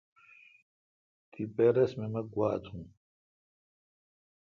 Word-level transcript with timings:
تیپہ 1.31 1.67
رس 1.75 1.91
می 1.97 2.07
مہ 2.13 2.21
گوا 2.31 2.49
تھم۔ 2.63 2.79